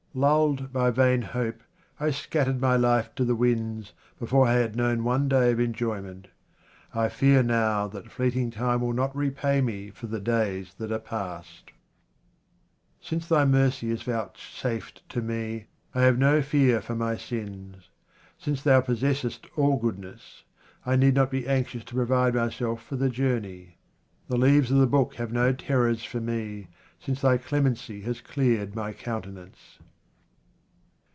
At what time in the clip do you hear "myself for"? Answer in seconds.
22.35-22.97